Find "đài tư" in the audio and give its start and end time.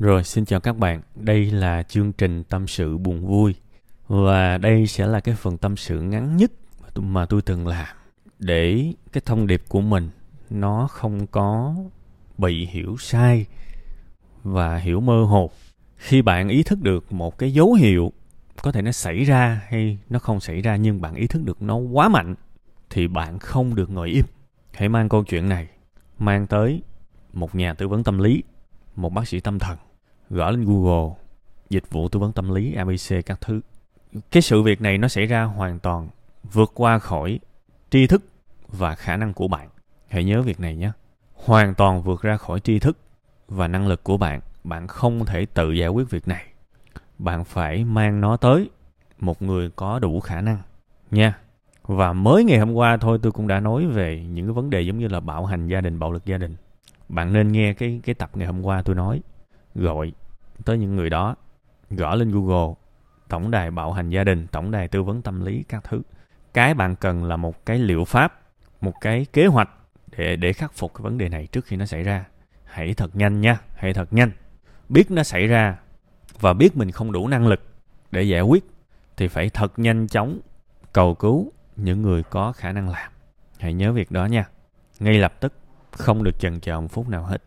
64.70-65.02